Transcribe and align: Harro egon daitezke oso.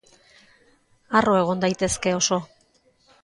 Harro 1.19 1.35
egon 1.41 1.61
daitezke 1.65 2.13
oso. 2.21 2.39